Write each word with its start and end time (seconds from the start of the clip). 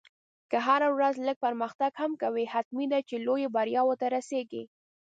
که 0.51 0.57
هره 0.67 0.87
ورځ 0.97 1.15
لږ 1.27 1.37
پرمختګ 1.45 1.91
هم 2.01 2.11
کوې، 2.21 2.45
حتمي 2.53 2.85
ده 2.91 2.99
چې 3.07 3.15
لویو 3.25 3.53
بریاوو 3.55 3.99
ته 3.99 4.07
رسېږې. 4.15 4.63